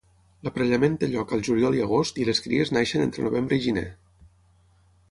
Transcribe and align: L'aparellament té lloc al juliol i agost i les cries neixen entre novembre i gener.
L'aparellament 0.45 0.95
té 1.03 1.09
lloc 1.11 1.35
al 1.37 1.45
juliol 1.49 1.77
i 1.81 1.83
agost 1.89 2.19
i 2.25 2.27
les 2.31 2.43
cries 2.47 2.73
neixen 2.79 3.07
entre 3.11 3.27
novembre 3.29 3.61
i 3.61 3.65
gener. 3.69 3.87